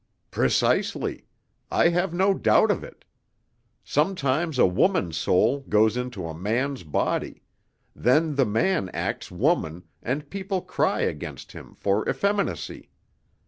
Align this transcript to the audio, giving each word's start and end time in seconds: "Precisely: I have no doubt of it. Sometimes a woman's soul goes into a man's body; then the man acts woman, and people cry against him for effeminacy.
"Precisely: 0.31 1.27
I 1.69 1.89
have 1.89 2.11
no 2.11 2.33
doubt 2.33 2.71
of 2.71 2.83
it. 2.83 3.05
Sometimes 3.83 4.57
a 4.57 4.65
woman's 4.65 5.15
soul 5.15 5.59
goes 5.69 5.95
into 5.95 6.25
a 6.27 6.33
man's 6.33 6.81
body; 6.81 7.43
then 7.95 8.33
the 8.33 8.45
man 8.47 8.89
acts 8.95 9.29
woman, 9.29 9.83
and 10.01 10.31
people 10.31 10.63
cry 10.63 11.01
against 11.01 11.51
him 11.51 11.75
for 11.75 12.09
effeminacy. 12.09 12.89